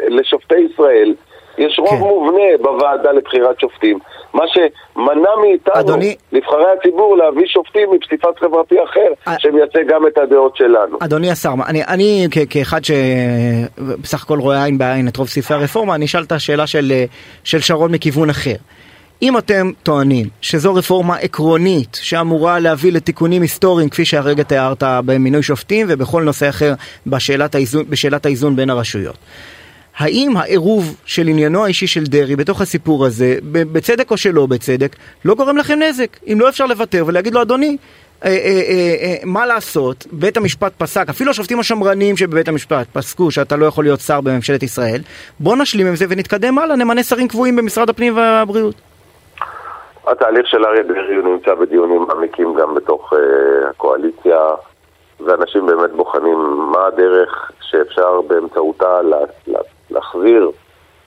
לשופטי 0.09 0.59
ישראל 0.59 1.15
יש 1.61 1.79
רוב 1.79 1.91
כן. 1.91 1.97
מובנה 1.99 2.43
בוועדה 2.63 3.13
לבחירת 3.13 3.61
שופטים, 3.61 3.99
מה 4.35 4.43
שמנע 4.49 5.29
מאיתנו, 5.43 5.81
אדוני- 5.81 6.17
נבחרי 6.33 6.65
הציבור, 6.79 7.17
להביא 7.17 7.47
שופטים 7.47 7.89
מפסיפס 7.93 8.39
חברתי 8.41 8.75
אחר, 8.85 9.13
אה. 9.29 9.35
שמייצג 9.39 9.89
גם 9.89 10.07
את 10.07 10.19
הדעות 10.19 10.57
שלנו. 10.57 10.97
אדוני 11.01 11.31
השר, 11.31 11.53
אני, 11.67 11.85
אני 11.85 12.27
כ- 12.31 12.39
כאחד 12.51 12.81
שבסך 12.85 14.25
הכל 14.25 14.39
רואה 14.39 14.65
עין 14.65 14.79
בעין 14.79 15.09
את 15.09 15.17
רוב 15.17 15.29
סעיפי 15.29 15.55
הרפורמה, 15.55 15.95
אני 15.95 16.05
אשאל 16.05 16.23
את 16.23 16.33
השאלה 16.33 16.67
של, 16.67 16.93
אה, 16.95 17.05
של 17.45 17.61
שרון 17.61 17.93
מכיוון 17.93 18.31
אחר. 18.31 18.55
אם 19.23 19.39
אתם 19.39 19.71
טוענים 19.83 20.27
שזו 20.41 20.75
רפורמה 20.75 21.17
עקרונית 21.17 21.99
שאמורה 22.03 22.59
להביא 22.59 22.93
לתיקונים 22.93 23.43
היסטוריים 23.43 23.89
כפי 23.89 24.05
שהרגע 24.05 24.43
תיארת 24.43 24.83
במינוי 25.05 25.43
שופטים 25.43 25.87
ובכל 25.91 26.23
נושא 26.23 26.49
אחר 26.49 26.73
בשאלת 27.07 27.55
האיזון, 27.55 27.85
בשאלת 27.89 28.27
האיזון 28.27 28.57
בין 28.57 28.71
הרשויות. 28.71 29.17
האם 30.01 30.37
העירוב 30.37 30.97
של 31.05 31.29
עניינו 31.29 31.65
האישי 31.65 31.87
של 31.87 32.05
דרעי 32.05 32.37
בתוך 32.37 32.61
הסיפור 32.61 33.07
הזה, 33.07 33.35
בצדק 33.53 34.11
או 34.11 34.17
שלא 34.17 34.47
בצדק, 34.47 34.97
לא 35.25 35.35
גורם 35.35 35.57
לכם 35.57 35.79
נזק? 35.79 36.17
אם 36.27 36.39
לא 36.41 36.49
אפשר 36.49 36.67
לוותר 36.67 37.05
ולהגיד 37.07 37.35
לו, 37.35 37.43
אדוני, 37.43 37.77
אה, 38.25 38.29
אה, 38.29 38.35
אה, 38.35 38.95
אה, 39.03 39.15
מה 39.25 39.47
לעשות, 39.47 40.07
בית 40.13 40.37
המשפט 40.37 40.73
פסק, 40.79 41.09
אפילו 41.11 41.31
השופטים 41.31 41.61
השמרנים 41.61 42.17
שבבית 42.17 42.49
המשפט 42.49 42.87
פסקו 42.93 43.31
שאתה 43.31 43.57
לא 43.57 43.67
יכול 43.67 43.85
להיות 43.85 44.01
שר 44.01 44.21
בממשלת 44.21 44.63
ישראל, 44.63 45.01
בוא 45.41 45.57
נשלים 45.57 45.87
עם 45.87 45.97
זה 45.97 46.05
ונתקדם 46.09 46.59
הלאה, 46.59 46.77
נמנה 46.77 47.03
שרים 47.03 47.29
קבועים 47.29 47.57
במשרד 47.57 47.91
הפנים 47.91 48.17
והבריאות. 48.17 48.75
התהליך 50.07 50.47
של 50.47 50.65
אריה 50.65 50.83
דרעי 50.83 51.23
נמצא 51.25 51.55
בדיונים 51.55 52.03
מעמיקים 52.09 52.55
גם 52.55 52.75
בתוך 52.75 53.13
uh, 53.13 53.17
הקואליציה, 53.71 54.39
ואנשים 55.27 55.67
באמת 55.67 55.91
בוחנים 55.91 56.39
מה 56.73 56.87
הדרך 56.87 57.51
שאפשר 57.61 58.21
באמצעותה 58.21 59.03
לה, 59.03 59.17
לה, 59.47 59.59
להחזיר 59.91 60.51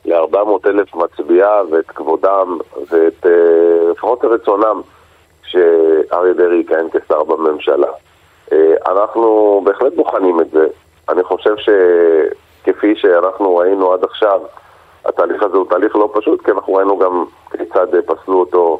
ל-400 0.06 0.70
אלף 0.70 0.96
מצביעה 0.96 1.62
ואת 1.72 1.86
כבודם 1.88 2.58
ואת 2.90 3.26
uh, 3.26 3.30
לפחות 3.92 4.20
את 4.20 4.26
רצונם 4.26 4.82
שאריה 5.44 6.34
דרעי 6.34 6.60
יכהן 6.60 6.88
כשר 6.90 7.24
בממשלה. 7.24 7.88
Uh, 8.50 8.54
אנחנו 8.88 9.62
בהחלט 9.66 9.94
בוחנים 9.94 10.42
את 10.42 10.50
זה. 10.52 10.68
אני 11.10 11.24
חושב 11.24 11.56
שכפי 11.58 12.96
שאנחנו 12.96 13.56
ראינו 13.56 13.94
עד 13.94 14.04
עכשיו, 14.04 14.42
התהליך 15.06 15.44
הזה 15.44 15.58
הוא 15.58 15.70
תהליך 15.70 15.96
לא 15.96 16.10
פשוט, 16.14 16.46
כי 16.46 16.52
אנחנו 16.52 16.74
ראינו 16.74 17.00
גם 17.00 17.26
כיצד 17.52 17.88
פסלו 18.06 18.40
אותו 18.40 18.80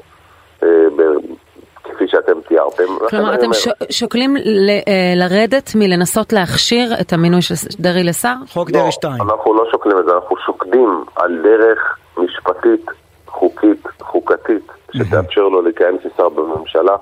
כפי 1.84 2.08
שאתם 2.08 2.42
תיארתם. 2.48 2.84
כלומר, 3.10 3.36
אתם 3.36 3.54
ש... 3.54 3.68
שוקלים 3.90 4.36
ל... 4.38 4.70
לרדת 5.16 5.72
מלנסות 5.76 6.34
להכשיר 6.34 6.90
את 7.02 7.14
המינוי 7.14 7.42
של 7.42 7.54
דרעי 7.80 8.04
לשר? 8.04 8.34
חוק 8.50 8.70
דרעי 8.70 8.92
2. 8.92 9.14
לא, 9.18 9.24
אנחנו 9.24 9.54
לא 9.54 9.66
שוקלים 9.72 10.00
את 10.00 10.06
זה, 10.06 10.12
אנחנו 10.14 10.36
שוקדים 10.46 11.04
על 11.16 11.42
דרך 11.44 11.98
משפטית, 12.18 12.86
חוקית, 13.28 13.88
חוקתית, 14.02 14.72
שתאפשר 14.92 15.42
לו 15.42 15.62
לכהן 15.62 15.96
כשר 15.98 16.30
בממשלה. 16.30 16.96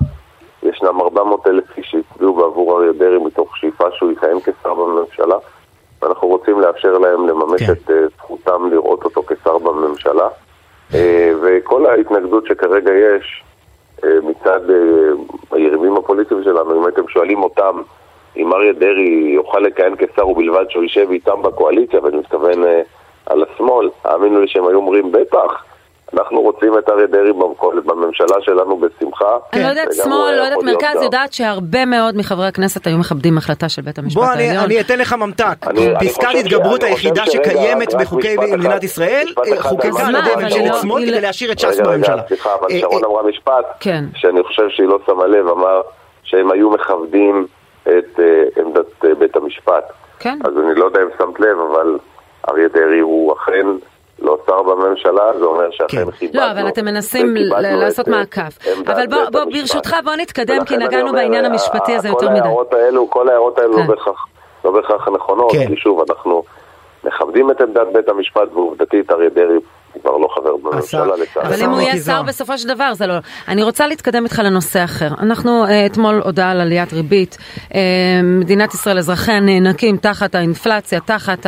ישנם 0.63 1.01
400 1.01 1.47
אלף 1.47 1.77
איש 1.77 1.91
שהצביעו 1.91 2.33
בעבור 2.33 2.77
אריה 2.77 2.93
דרעי 2.93 3.17
מתוך 3.17 3.57
שאיפה 3.57 3.85
שהוא 3.91 4.11
יכהן 4.11 4.39
כשר 4.39 4.73
בממשלה, 4.73 5.35
ואנחנו 6.01 6.27
רוצים 6.27 6.59
לאפשר 6.59 6.97
להם 6.97 7.27
לממש 7.27 7.63
כן. 7.63 7.71
את 7.71 7.89
uh, 7.89 7.93
זכותם 8.17 8.69
לראות 8.71 9.03
אותו 9.03 9.23
כשר 9.23 9.57
בממשלה. 9.57 10.27
Uh, 10.91 10.95
וכל 11.41 11.85
ההתנגדות 11.85 12.45
שכרגע 12.45 12.91
יש 12.91 13.43
מצד 14.03 14.69
uh, 14.69 15.35
היריבים 15.51 15.97
הפוליטיים 15.97 16.43
שלנו, 16.43 16.79
אם 16.79 16.85
הייתם 16.85 17.07
שואלים 17.07 17.43
אותם 17.43 17.81
אם 18.37 18.53
אריה 18.53 18.73
דרעי 18.73 19.31
יוכל 19.35 19.59
לכהן 19.59 19.93
כשר 19.97 20.27
ובלבד 20.27 20.65
שהוא 20.69 20.83
יישב 20.83 21.11
איתם 21.11 21.41
בקואליציה, 21.41 21.99
ואני 22.03 22.17
מתכוון 22.17 22.63
uh, 22.63 22.67
על 23.25 23.43
השמאל, 23.43 23.89
האמינו 24.03 24.41
לי 24.41 24.47
שהם 24.47 24.67
היו 24.67 24.77
אומרים 24.77 25.11
בטח. 25.11 25.63
אנחנו 26.13 26.41
רוצים 26.41 26.77
את 26.77 26.89
אריה 26.89 27.07
דרעי 27.07 27.33
בממשלה 27.85 28.35
שלנו 28.41 28.77
בשמחה. 28.77 29.37
אני 29.53 29.63
לא 29.63 29.67
יודעת 29.67 29.93
שמאל, 29.93 30.35
לא 30.35 30.41
יודעת 30.41 30.63
מרכז, 30.63 31.01
יודעת 31.01 31.33
שהרבה 31.33 31.85
מאוד 31.85 32.17
מחברי 32.17 32.47
הכנסת 32.47 32.87
היו 32.87 32.97
מכבדים 32.97 33.37
החלטה 33.37 33.69
של 33.69 33.81
בית 33.81 33.99
המשפט 33.99 34.21
העליון. 34.23 34.55
בוא, 34.55 34.65
אני 34.65 34.81
אתן 34.81 34.99
לך 34.99 35.13
ממתק. 35.13 35.65
פסקת 35.99 36.27
התגברות 36.39 36.83
היחידה 36.83 37.25
שקיימת 37.25 37.93
בחוקי 37.93 38.35
מדינת 38.37 38.83
ישראל, 38.83 39.27
חוקקה 39.59 40.07
על 40.07 40.15
ידי 40.15 40.43
ממשלת 40.43 40.75
שמאל 40.81 41.05
כדי 41.05 41.21
להשאיר 41.21 41.51
את 41.51 41.59
ש"ס 41.59 41.79
בממשלה. 41.79 42.21
סליחה, 42.27 42.49
אבל 42.59 42.67
אה, 42.71 42.79
שרון 42.79 43.03
אה, 43.03 43.09
אמרה 43.09 43.23
משפט, 43.23 43.65
כן. 43.79 44.03
שאני 44.15 44.43
חושב 44.43 44.69
שהיא 44.69 44.87
לא 44.87 44.99
שמה 45.05 45.27
לב, 45.27 45.47
אמר 45.47 45.81
שהם 46.23 46.51
היו 46.51 46.69
מכבדים 46.69 47.47
את 47.83 48.19
אה, 48.19 48.61
עמדת 48.61 49.19
בית 49.19 49.35
המשפט. 49.35 49.83
כן. 50.19 50.39
אז 50.43 50.53
אני 50.57 50.75
לא 50.75 50.85
יודע 50.85 50.99
אם 51.01 51.07
שמת 51.17 51.39
לב, 51.39 51.57
אבל 51.71 51.97
אריה 52.49 52.67
דרעי 52.67 52.99
הוא 52.99 53.33
אכן... 53.33 53.65
לא 54.21 54.37
שר 54.45 54.61
בממשלה, 54.63 55.39
זה 55.39 55.45
אומר 55.45 55.71
שאכן 55.71 56.05
כן. 56.05 56.11
חיבדנו. 56.11 56.41
לא, 56.41 56.51
אבל 56.51 56.67
אתם 56.67 56.85
מנסים 56.85 57.33
לעשות 57.61 58.07
מעקב. 58.07 58.41
אבל 58.87 59.07
בוא, 59.07 59.29
בוא, 59.31 59.43
ברשותך, 59.43 59.95
בוא 60.03 60.15
נתקדם, 60.15 60.65
כי 60.65 60.77
נגענו 60.77 61.11
בעניין 61.11 61.45
המשפטי 61.45 61.95
הזה 61.95 62.09
יותר 62.09 62.29
מדי. 62.29 62.39
כל 63.09 63.29
ההערות 63.29 63.57
האלו 63.59 63.77
לא, 63.77 63.77
כן. 63.77 64.11
לא 64.65 64.71
בהכרח 64.71 65.07
נכונות, 65.07 65.51
כן. 65.51 65.67
כי 65.67 65.75
שוב, 65.75 66.03
אנחנו 66.09 66.43
מכבדים 67.03 67.51
את 67.51 67.61
עמדת 67.61 67.87
בית 67.93 68.09
המשפט, 68.09 68.53
ועובדתית 68.53 69.11
אריה 69.11 69.29
דרעי 69.29 69.57
כבר 70.01 70.17
לא 70.17 70.27
חבר 70.35 70.57
בממשלה 70.63 71.15
לצערי. 71.15 71.47
אבל 71.47 71.63
אם 71.63 71.69
הוא 71.69 71.81
יהיה 71.81 71.97
שר 71.97 72.21
בסופו 72.23 72.57
של 72.57 72.67
דבר 72.67 72.93
זה 72.93 73.07
לא... 73.07 73.13
אני 73.47 73.63
רוצה 73.63 73.87
להתקדם 73.87 74.23
איתך 74.23 74.39
לנושא 74.39 74.83
אחר. 74.83 75.09
אנחנו 75.19 75.65
אה, 75.65 75.85
אתמול 75.85 76.21
הודעה 76.25 76.51
על 76.51 76.61
עליית 76.61 76.93
ריבית. 76.93 77.37
אה, 77.75 77.79
מדינת 78.23 78.73
ישראל, 78.73 78.97
אזרחיה 78.97 79.39
נאנקים 79.39 79.97
תחת 79.97 80.35
האינפלציה, 80.35 80.99
תחת 80.99 81.45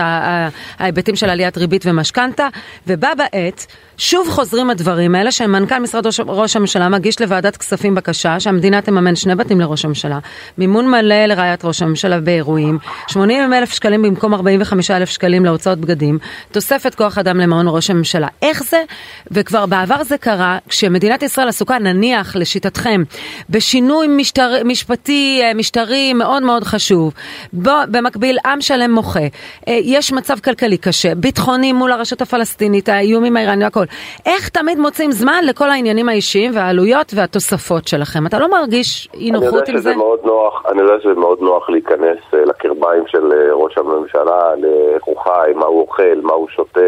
ההיבטים 0.79 1.15
של 1.15 1.29
עליית 1.29 1.57
ריבית 1.57 1.85
ומשכנתה, 1.85 2.47
ובה 2.87 3.09
בעת 3.15 3.65
שוב 3.97 4.29
חוזרים 4.29 4.69
הדברים 4.69 5.15
האלה 5.15 5.31
שמנכ"ל 5.31 5.79
משרד 5.79 6.05
ראש, 6.05 6.19
ראש 6.27 6.55
הממשלה 6.55 6.89
מגיש 6.89 7.21
לוועדת 7.21 7.57
כספים 7.57 7.95
בקשה 7.95 8.39
שהמדינה 8.39 8.81
תממן 8.81 9.15
שני 9.15 9.35
בתים 9.35 9.59
לראש 9.59 9.85
הממשלה, 9.85 10.19
מימון 10.57 10.91
מלא 10.91 11.25
לרעיית 11.25 11.65
ראש 11.65 11.81
הממשלה 11.81 12.19
באירועים, 12.19 12.77
80 13.07 13.53
אלף 13.53 13.73
שקלים 13.73 14.01
במקום 14.01 14.33
45 14.33 14.91
אלף 14.91 15.09
שקלים 15.09 15.45
להוצאות 15.45 15.79
בגדים, 15.79 16.17
תוספת 16.51 16.95
כוח 16.95 17.17
אדם 17.17 17.37
למעון 17.37 17.65
ראש 17.69 17.89
הממשלה. 17.89 18.27
איך 18.41 18.63
זה? 18.63 18.83
וכבר 19.31 19.65
בעבר 19.65 20.03
זה 20.03 20.17
קרה 20.17 20.57
כשמדינת 20.69 21.23
ישראל 21.23 21.47
עסוקה 21.47 21.79
נניח 21.79 22.35
לשיטתכם 22.35 23.01
בשינוי 23.49 24.07
משטר, 24.07 24.49
משפטי 24.65 25.39
אה, 25.43 25.53
משטרי 25.53 26.13
מאוד 26.13 26.43
מאוד 26.43 26.63
חשוב, 26.63 27.13
בו 27.53 27.71
במקביל 27.91 28.37
עם 28.45 28.61
שלם 28.61 28.91
מוחה, 28.91 29.19
אה, 29.67 29.79
יש 29.83 30.13
מצב 30.13 30.39
כלכלי 30.39 30.77
קשה, 30.77 31.15
ביטחוני 31.15 31.73
מול 31.73 31.91
הרשות 31.91 32.21
הפלסטינית, 32.21 32.89
האיומים 32.89 33.37
האיראניים, 33.37 33.67
הכל. 33.67 33.85
איך 34.25 34.49
תמיד 34.49 34.79
מוצאים 34.79 35.11
זמן 35.11 35.43
לכל 35.43 35.69
העניינים 35.69 36.09
האישיים 36.09 36.51
והעלויות 36.55 37.13
והתוספות 37.15 37.87
שלכם? 37.87 38.27
אתה 38.27 38.39
לא 38.39 38.51
מרגיש 38.51 39.09
אי 39.13 39.31
נוחות 39.31 39.69
עם 39.69 39.77
זה? 39.77 39.93
נוח, 40.23 40.63
אני 40.71 40.81
יודע 40.81 40.93
שזה 41.03 41.13
מאוד 41.13 41.37
נוח 41.41 41.69
להיכנס 41.69 42.17
אה, 42.33 42.45
לקרביים 42.45 43.03
של 43.07 43.33
ראש 43.51 43.77
הממשלה, 43.77 44.55
לאיך 44.57 45.03
הוא 45.03 45.17
חי, 45.23 45.51
מה 45.55 45.65
הוא 45.65 45.81
אוכל, 45.81 46.21
מה 46.21 46.33
הוא 46.33 46.47
שותה. 46.49 46.79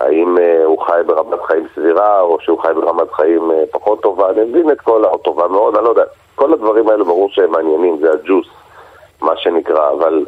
האם 0.00 0.38
אה, 0.38 0.64
הוא 0.64 0.82
חי 0.86 1.00
ברמת 1.06 1.42
חיים 1.46 1.66
סבירה, 1.74 2.20
או 2.20 2.38
שהוא 2.40 2.62
חי 2.62 2.72
ברמת 2.74 3.12
חיים 3.12 3.50
אה, 3.50 3.64
פחות 3.70 4.02
טובה, 4.02 4.30
אני 4.30 4.44
מבין 4.44 4.70
את 4.70 4.80
כל 4.80 5.04
הטובה 5.14 5.48
מאוד, 5.48 5.76
אני 5.76 5.84
לא 5.84 5.88
יודע. 5.88 6.04
כל 6.34 6.52
הדברים 6.52 6.88
האלה 6.88 7.04
ברור 7.04 7.28
שהם 7.30 7.50
מעניינים, 7.50 7.98
זה 8.00 8.12
הג'וס, 8.12 8.46
מה 9.20 9.36
שנקרא, 9.36 9.90
אבל 9.90 10.26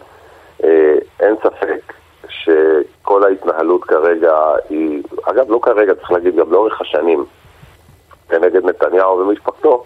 אה, 0.64 0.94
אין 1.20 1.34
ספק 1.42 1.92
שכל 2.28 3.24
ההתנהלות 3.24 3.84
כרגע 3.84 4.34
היא, 4.68 5.02
אגב 5.24 5.50
לא 5.50 5.58
כרגע, 5.62 5.94
צריך 5.94 6.12
להגיד 6.12 6.36
גם 6.36 6.52
לאורך 6.52 6.80
השנים, 6.80 7.24
כנגד 8.28 8.64
נתניהו 8.64 9.18
ומשפחתו, 9.18 9.84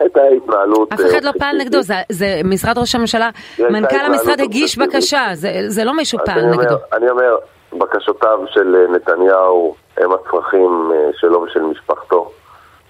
הייתה 0.00 0.20
התנהלות... 0.36 0.92
אף 0.92 1.00
אחד 1.10 1.24
לא 1.24 1.30
פעל 1.38 1.56
נגדו, 1.56 1.82
זה, 1.82 1.94
זה 2.08 2.40
משרד 2.44 2.78
ראש 2.78 2.94
הממשלה, 2.94 3.30
מנכ"ל 3.58 3.96
המשרד 3.96 4.40
הגיש 4.40 4.78
בקשה, 4.78 5.28
זה, 5.32 5.50
זה 5.66 5.84
לא 5.84 5.96
מישהו 5.96 6.18
פעל 6.24 6.46
נגדו. 6.46 6.74
אני 6.92 7.10
אומר, 7.10 7.36
בקשותיו 7.78 8.40
של 8.46 8.76
אה, 8.76 8.96
נתניהו 8.96 9.74
הם 9.96 10.12
הצרכים 10.12 10.92
אה, 10.94 11.10
שלו 11.12 11.42
ושל 11.42 11.62
משפחתו. 11.62 12.30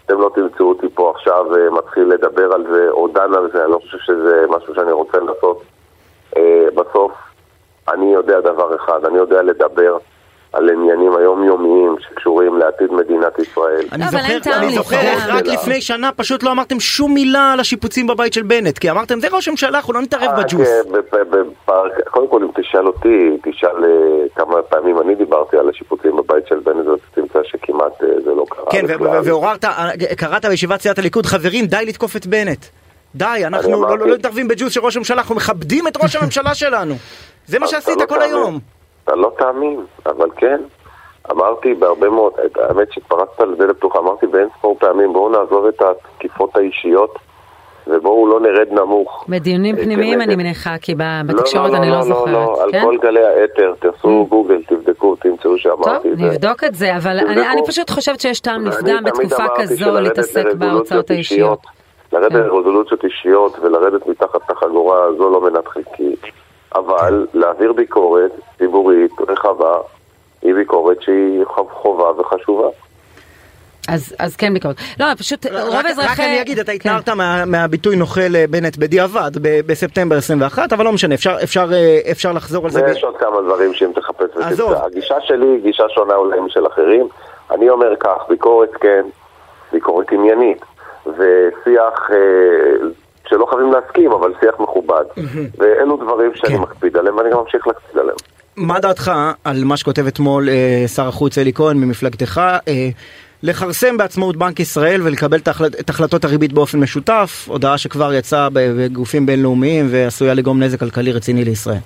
אתם 0.06 0.20
לא 0.20 0.30
תמצאו 0.34 0.68
אותי 0.68 0.86
פה 0.94 1.12
עכשיו 1.16 1.56
אה, 1.56 1.70
מתחיל 1.70 2.04
לדבר 2.04 2.52
על 2.52 2.64
זה 2.72 2.90
או 2.90 3.08
דן 3.08 3.34
על 3.34 3.50
זה, 3.52 3.64
אני 3.64 3.72
לא 3.72 3.78
חושב 3.78 3.98
שזה 3.98 4.44
משהו 4.48 4.74
שאני 4.74 4.92
רוצה 4.92 5.18
לעשות. 5.20 5.62
בסוף, 6.74 7.12
אני 7.88 8.12
יודע 8.12 8.40
דבר 8.40 8.76
אחד, 8.76 9.04
אני 9.04 9.18
יודע 9.18 9.42
לדבר 9.42 9.98
על 10.54 10.70
עניינים 10.70 11.16
היומיומיים 11.16 11.96
שקשורים 12.00 12.58
לעתיד 12.58 12.92
מדינת 12.92 13.38
ישראל. 13.38 13.86
אני 13.92 14.04
זוכר, 14.10 14.56
אני 14.56 14.74
זוכר 14.74 14.96
רק 15.28 15.46
לפני 15.46 15.80
שנה 15.80 16.12
פשוט 16.16 16.42
לא 16.42 16.52
אמרתם 16.52 16.80
שום 16.80 17.14
מילה 17.14 17.52
על 17.52 17.60
השיפוצים 17.60 18.06
בבית 18.06 18.32
של 18.32 18.42
בנט, 18.42 18.78
כי 18.78 18.90
אמרתם 18.90 19.20
זה 19.20 19.28
ראש 19.32 19.48
הממשלה, 19.48 19.78
אנחנו 19.78 19.92
לא 19.92 20.02
נתערב 20.02 20.30
אה, 20.30 20.42
בג'וס. 20.42 20.68
כן, 21.10 21.18
קודם 22.10 22.28
כל 22.28 22.42
אם 22.42 22.48
תשאל 22.62 22.86
אותי, 22.86 23.36
תשאל 23.42 23.84
אה, 23.84 23.90
כמה 24.34 24.62
פעמים 24.62 25.00
אני 25.00 25.14
דיברתי 25.14 25.56
על 25.56 25.68
השיפוצים 25.68 26.16
בבית 26.16 26.46
של 26.46 26.58
בנט, 26.58 26.86
אז 26.86 26.98
תמצא 27.14 27.38
שכמעט 27.44 28.02
אה, 28.02 28.08
זה 28.24 28.30
לא 28.30 28.44
קרה. 28.50 28.70
כן, 28.70 28.84
ועוררת, 29.24 29.64
קראת 30.16 30.44
בישיבת 30.44 30.80
סיעת 30.80 30.98
הליכוד, 30.98 31.26
חברים, 31.26 31.66
די 31.66 31.84
לתקוף 31.86 32.16
את 32.16 32.26
בנט. 32.26 32.64
די, 33.14 33.42
אנחנו 33.44 33.82
לא, 33.82 33.98
לא 33.98 34.14
מתערבים 34.14 34.48
בג'וס 34.48 34.72
של 34.72 34.80
ראש 34.80 34.96
הממשלה, 34.96 35.16
אנחנו 35.16 35.34
מכבדים 35.34 35.88
את 35.88 35.96
ראש 36.02 36.16
הממשלה 36.16 36.54
שלנו. 36.54 36.94
זה 37.46 37.58
מה 37.58 37.66
שעשית 37.66 37.96
לא 38.00 38.06
כל 38.06 38.22
היום. 38.22 38.73
אתה 39.04 39.14
לא 39.14 39.32
תאמין, 39.38 39.80
אבל 40.06 40.28
כן. 40.36 40.60
אמרתי 41.30 41.74
בהרבה 41.74 42.08
מאוד, 42.10 42.32
האמת 42.56 42.92
שפרצת 42.92 43.40
לדלת 43.40 43.76
פתוחה, 43.76 43.98
אמרתי 43.98 44.26
באין 44.26 44.48
ספור 44.58 44.76
פעמים, 44.78 45.12
בואו 45.12 45.28
נעזוב 45.28 45.66
את 45.66 45.82
התקיפות 45.82 46.56
האישיות 46.56 47.18
ובואו 47.86 48.26
לא 48.26 48.40
נרד 48.40 48.68
נמוך. 48.72 49.24
בדיונים 49.28 49.76
פנימיים 49.76 50.20
אני 50.20 50.36
מניחה, 50.36 50.78
כי 50.78 50.94
בתקשורת 51.26 51.70
לא, 51.70 51.76
אני 51.76 51.90
לא, 51.90 51.96
לא 51.96 52.02
זוכרת. 52.02 52.26
לא, 52.26 52.32
לא, 52.32 52.62
על 52.62 52.70
כל 52.82 52.96
גלי 53.02 53.24
האתר, 53.24 53.74
תעשו 53.78 54.26
גוגל, 54.30 54.62
תבדקו, 54.68 55.16
תמצאו 55.16 55.58
שאמרתי 55.58 56.12
את 56.12 56.18
זה. 56.18 56.24
טוב, 56.24 56.32
נבדוק 56.32 56.64
את 56.64 56.74
זה, 56.74 56.96
אבל 56.96 57.18
אני 57.52 57.62
פשוט 57.66 57.90
חושבת 57.90 58.20
שיש 58.20 58.40
טעם 58.40 58.64
לפגם 58.64 59.04
בתקופה 59.04 59.44
כזו 59.56 60.00
להתעסק 60.00 60.44
בהוצאות 60.58 61.10
האישיות. 61.10 61.60
לרדת 62.12 62.32
לרזולוציות 62.32 63.04
אישיות 63.04 63.58
ולרדת 63.62 64.06
מתחת 64.06 64.50
לחגורה 64.50 65.12
זו 65.18 65.30
לא 65.30 65.40
מנת 65.40 65.68
חלקי. 65.68 66.16
אבל 66.74 67.26
להעביר 67.34 67.72
ביקורת 67.72 68.32
ציבורית 68.58 69.12
רחבה 69.28 69.78
היא 70.42 70.54
ביקורת 70.54 71.02
שהיא 71.02 71.44
חובה 71.70 72.20
וחשובה. 72.20 72.68
אז, 73.88 74.14
אז 74.18 74.36
כן 74.36 74.54
ביקורת. 74.54 74.76
לא, 75.00 75.06
פשוט 75.18 75.46
רוב 75.46 75.86
אזרחי... 75.86 76.12
רק 76.12 76.20
אני 76.20 76.40
אגיד, 76.40 76.58
אתה 76.58 76.72
כן. 76.72 76.76
התנערת 76.76 77.08
מה, 77.08 77.44
מהביטוי 77.44 77.96
נוכל 77.96 78.36
אה, 78.36 78.44
בנט 78.50 78.76
בדיעבד 78.76 79.30
בספטמבר 79.42 80.16
21, 80.16 80.72
אבל 80.72 80.84
לא 80.84 80.92
משנה, 80.92 81.14
אפשר, 81.14 81.36
אפשר, 81.42 81.66
אה, 81.72 81.98
אפשר 82.10 82.32
לחזור 82.32 82.64
על 82.64 82.70
זה. 82.70 82.84
ויש 82.84 83.04
עוד 83.04 83.16
כמה 83.16 83.42
דברים 83.42 83.74
שאם 83.74 83.90
תחפש 83.94 84.36
ותמצא. 84.36 84.84
הגישה 84.86 85.14
שלי 85.20 85.46
היא 85.46 85.62
גישה 85.62 85.84
שונה 85.94 86.14
אולי 86.14 86.40
משל 86.40 86.66
אחרים. 86.66 87.08
אני 87.50 87.70
אומר 87.70 87.96
כך, 88.00 88.18
ביקורת 88.28 88.70
כן, 88.80 89.04
ביקורת 89.72 90.12
עניינית, 90.12 90.64
ושיח 91.06 92.10
אה, 92.10 92.88
שלא 93.28 93.46
חייבים 93.46 93.72
להסכים, 93.72 94.12
אבל 94.12 94.32
שיח 94.40 94.54
מכובד. 94.60 95.04
ואלו 95.58 95.96
דברים 95.96 96.30
שאני 96.34 96.56
כן. 96.56 96.62
מקפיד 96.62 96.96
עליהם 96.96 97.16
ואני 97.16 97.30
גם 97.30 97.38
ממשיך 97.38 97.66
להקפיד 97.66 97.98
עליהם. 97.98 98.16
מה 98.56 98.80
דעתך 98.80 99.12
על 99.44 99.64
מה 99.64 99.76
שכותב 99.76 100.06
אתמול 100.06 100.48
אה, 100.48 100.88
שר 100.88 101.08
החוץ 101.08 101.38
אלי 101.38 101.52
כהן 101.52 101.76
ממפלגתך? 101.76 102.40
אה, 102.68 102.88
לכרסם 103.42 103.96
בעצמאות 103.96 104.36
בנק 104.36 104.60
ישראל 104.60 105.00
ולקבל 105.04 105.38
את 105.80 105.90
החלטות 105.90 106.24
הריבית 106.24 106.52
באופן 106.52 106.80
משותף, 106.80 107.46
הודעה 107.48 107.78
שכבר 107.78 108.12
יצאה 108.12 108.48
בגופים 108.52 109.26
בינלאומיים 109.26 109.86
ועשויה 109.90 110.34
לגרום 110.34 110.62
נזק 110.62 110.80
כלכלי 110.80 111.12
רציני 111.12 111.44
לישראל. 111.44 111.78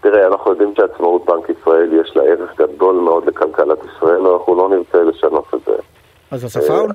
תראה, 0.00 0.26
אנחנו 0.26 0.50
יודעים 0.50 0.74
שעצמאות 0.76 1.24
בנק 1.26 1.48
ישראל 1.48 1.90
יש 2.00 2.16
לה 2.16 2.22
ערך 2.22 2.50
גדול 2.58 2.94
מאוד 2.94 3.26
לכלכלת 3.26 3.78
ישראל, 3.96 4.26
אנחנו 4.26 4.56
לא 4.56 4.68
נרצה 4.68 4.98
לשנות 5.02 5.44
את 5.54 5.60
זה. 5.66 5.72
אז 6.30 6.56
פאול? 6.66 6.90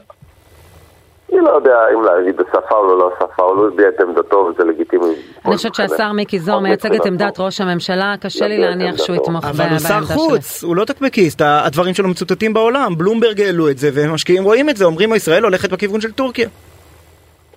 אני 1.32 1.40
לא 1.42 1.50
יודע 1.50 1.80
אם 1.94 2.04
להגיד 2.04 2.42
פאול 2.70 2.90
או 2.90 2.98
לא 2.98 3.12
פאול, 3.36 3.58
הוא 3.58 3.68
הביע 3.68 3.90
את 3.90 4.02
עמדתו 4.02 4.38
וזה 4.38 4.64
לגיטימי. 4.64 5.06
אני 5.46 5.56
חושבת 5.56 5.76
שהשר 5.76 6.12
מיקי 6.12 6.40
זוהר 6.40 6.60
מייצג 6.60 6.96
את 6.96 7.06
עמדת 7.06 7.40
ראש 7.40 7.62
הממשלה, 7.62 8.16
קשה 8.22 8.48
לי 8.48 8.58
להניח 8.58 8.98
שהוא 8.98 9.16
יתמוך 9.16 9.46
אבל 9.46 9.66
הוא 9.70 9.80
שר 9.80 9.90
בעמדה 9.94 10.08
שלו. 10.08 10.18
חוץ, 10.18 10.64
הוא 10.64 10.76
לא 10.76 10.86
טוקבקיסט, 10.86 11.42
הדברים 11.46 11.94
שלו 11.94 12.08
מצוטטים 12.08 12.54
בעולם, 12.54 12.98
בלומברג 12.98 13.42
העלו 13.42 13.70
את 13.70 13.78
זה, 13.78 13.90
ומשקיעים 13.94 14.44
רואים 14.44 14.70
את 14.70 14.78
זה, 14.78 14.86
אומרים 14.86 15.14
ישראל 15.14 15.44
הולכת 15.44 15.70
בכיוון 15.70 16.02
של 16.02 16.12
טורקיה. 16.12 16.50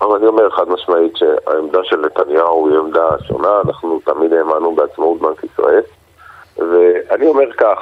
אבל 0.01 0.17
אני 0.17 0.27
אומר 0.27 0.51
חד 0.51 0.69
משמעית 0.69 1.17
שהעמדה 1.17 1.79
של 1.85 1.97
נתניהו 1.97 2.69
היא 2.69 2.79
עמדה 2.79 3.09
שונה, 3.29 3.61
אנחנו 3.67 4.01
תמיד 4.05 4.33
האמנו 4.33 4.75
בעצמאות 4.75 5.21
בנק 5.21 5.45
ישראל. 5.45 5.83
ואני 6.59 7.27
אומר 7.27 7.53
כך, 7.59 7.79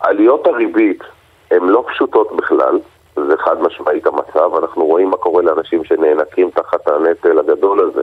עליות 0.00 0.46
הריבית 0.46 1.02
הן 1.50 1.62
לא 1.62 1.84
פשוטות 1.88 2.36
בכלל, 2.36 2.78
זה 3.16 3.36
חד 3.38 3.62
משמעית 3.62 4.06
המצב, 4.06 4.50
אנחנו 4.62 4.86
רואים 4.86 5.10
מה 5.10 5.16
קורה 5.16 5.42
לאנשים 5.42 5.84
שנאנקים 5.84 6.50
תחת 6.50 6.88
הנטל 6.88 7.38
הגדול 7.38 7.80
הזה 7.80 8.02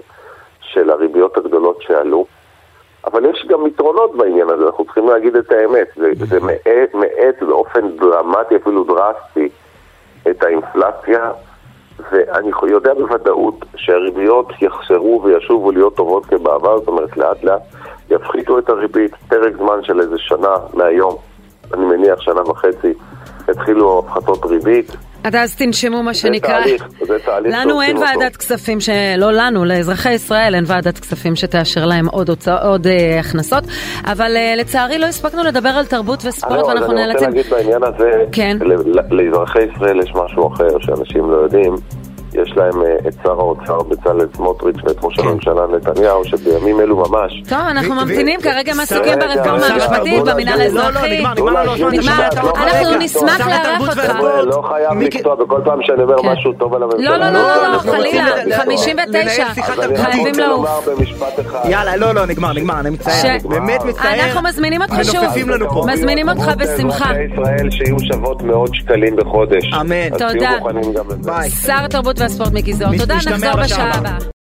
של 0.62 0.90
הריביות 0.90 1.38
הגדולות 1.38 1.82
שעלו. 1.82 2.26
אבל 3.06 3.26
יש 3.26 3.46
גם 3.50 3.68
יתרונות 3.68 4.16
בעניין 4.16 4.50
הזה, 4.50 4.66
אנחנו 4.66 4.86
צריכים 4.86 5.10
להגיד 5.10 5.36
את 5.36 5.52
האמת. 5.52 5.88
זה, 5.96 6.12
זה 6.16 6.40
מאט, 6.40 6.94
מאט 6.94 7.44
באופן 7.44 7.98
דרמטי, 7.98 8.56
אפילו 8.56 8.84
דרסטי, 8.84 9.50
את 10.30 10.44
האינפלציה, 10.44 11.32
ואני 12.12 12.52
יודע 12.68 12.94
בוודאות 12.94 13.66
שהריביות 13.76 14.48
יחזרו 14.62 15.22
וישובו 15.24 15.72
להיות 15.72 15.96
טובות 15.96 16.26
כבעבר, 16.26 16.80
זאת 16.80 16.88
אומרת 16.88 17.18
לאט 17.18 17.44
לאט 17.44 17.62
יפחיתו 18.10 18.60
את 18.60 18.70
הריבית, 18.70 19.16
פרק 19.30 19.56
זמן 19.58 19.84
של 19.84 20.00
איזה 20.00 20.18
שנה 20.18 20.56
מהיום, 20.74 21.16
אני 21.74 21.86
מניח 21.86 22.22
שנה 22.22 22.42
וחצי, 22.42 22.94
יתחילו 23.52 24.04
הפחתות 24.08 24.46
ריבית. 24.46 24.92
עד 25.24 25.36
אז 25.36 25.56
תנשמו 25.56 26.04
מה 26.04 26.14
זה 26.14 26.20
שנקרא. 26.20 26.62
תהליך, 26.62 26.88
זה 27.08 27.18
תהליך 27.26 27.56
לנו 27.58 27.82
אין 27.82 27.98
אותו. 27.98 28.08
ועדת 28.08 28.38
כספים, 28.38 28.80
ש... 28.80 28.90
לא 29.18 29.32
לנו, 29.32 29.66
לאזרחי 29.66 30.14
ישראל 30.14 30.56
אין 30.56 30.64
ועדת 30.68 31.00
כספים 31.00 31.36
שתאשר 31.36 31.86
להם 31.86 32.08
עוד, 32.08 32.30
הוצא... 32.30 32.58
עוד 32.64 32.88
אה, 32.88 33.20
הכנסות, 33.20 33.64
אבל 34.06 34.36
אה, 34.36 34.56
לצערי 34.58 35.00
לא 35.00 35.06
הספקנו 35.06 35.44
לדבר 35.44 35.70
על 35.70 35.86
תרבות 35.86 36.26
וספורט 36.26 36.54
לא, 36.54 36.62
אז 36.62 36.68
ואנחנו 36.68 36.92
אני 36.92 37.02
רוצה 37.02 37.08
נאלצים... 37.08 37.28
להגיד 37.28 37.52
בעניין 37.52 37.84
הזה, 37.84 38.26
כן. 38.32 38.58
לאזרחי 39.10 39.60
ישראל 39.74 40.00
יש 40.00 40.12
משהו 40.16 40.54
אחר 40.54 40.80
שאנשים 40.80 41.32
לא 41.32 41.38
יודעים. 41.38 41.76
יש 42.34 42.54
להם 42.58 42.82
אה, 42.86 42.96
את 43.08 43.14
שר 43.24 43.32
האוצר 43.32 43.78
בצלאל 43.84 44.28
סמוטריץ' 44.36 44.76
ואת 44.84 44.98
ראש 45.04 45.16
כן. 45.20 45.28
הממשלה 45.28 45.62
נתניהו, 45.76 46.26
שבימים 46.26 46.80
אלו 46.80 46.96
ממש 46.98 47.42
טוב, 47.50 47.60
אנחנו 47.60 47.96
ממתינים, 47.96 48.42
כרגע 48.42 48.74
מעסוקים 48.74 49.14
רגע, 49.22 49.36
ברפורמה 49.36 49.66
המשפטית, 49.68 50.24
במינהל 50.26 50.60
לא, 50.60 50.74
לא, 50.74 50.82
האזרחי. 50.82 51.24
אנחנו. 51.26 51.50
נשמח 53.00 53.48
לארח 53.48 53.82
אותך. 53.82 54.20
לא 54.44 54.64
חייב 54.70 55.02
לקטוע 55.02 55.36
בכל 55.36 55.62
פעם 55.66 55.80
שאני 55.84 56.04
אומר 56.04 56.22
כן. 56.22 56.30
משהו 56.32 56.54
טוב 56.54 56.74
על 56.74 56.84
הממשלה. 56.84 57.18
לא, 57.18 57.18
לא, 57.18 57.30
לא, 57.30 57.56
לא, 57.56 57.72
לא, 57.74 57.78
חלילה, 57.80 58.44
ל- 58.46 58.50
ל- 58.50 58.58
59. 58.58 59.20
לנהל 59.20 59.54
שיחה 59.56 59.74
אז 59.74 59.80
אני 59.80 59.94
רק 59.94 60.10
חייבים 60.12 60.34
לעוף. 60.40 60.70
יאללה, 61.66 61.98
לא, 61.98 62.12
לא, 62.16 62.26
נגמר, 62.26 62.54
נגמר, 62.54 62.80
אני 62.80 62.90
מצטער, 62.90 63.38
באמת 63.50 63.84
מצטער. 63.86 64.14
אנחנו 64.14 64.42
מזמינים 64.42 64.82
אותך 64.82 64.96
שוב. 65.04 65.24
מזמינים 65.88 66.30
אותך 66.30 66.52
בשמחה. 66.58 67.12
ישראל 67.34 67.72
שיהיו 67.72 68.00
שוות 68.00 68.42
מאות 68.42 68.76
שקלים 68.76 69.16
בחודש. 69.16 69.74
אמן. 69.82 70.10
תודה. 70.10 70.52
שר 71.66 71.86
התרבות 71.86 72.19
והספורט. 72.22 72.52
נש- 72.92 73.00
תודה, 73.00 73.16
נחזור 73.16 73.64
בשעה. 73.64 73.94
הבאה. 73.98 74.30